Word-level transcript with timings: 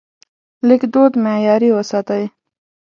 لیکدود 0.67 1.11
معیاري 1.25 1.69
وساتئ. 1.77 2.23